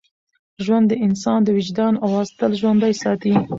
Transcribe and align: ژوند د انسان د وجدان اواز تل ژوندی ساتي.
ژوند 0.65 0.85
د 0.89 0.93
انسان 1.05 1.39
د 1.43 1.49
وجدان 1.57 1.93
اواز 2.05 2.27
تل 2.39 2.51
ژوندی 2.59 2.93
ساتي. 3.01 3.33